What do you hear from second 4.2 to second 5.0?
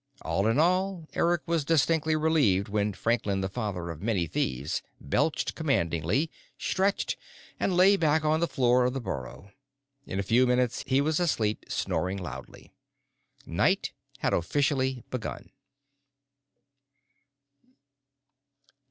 Thieves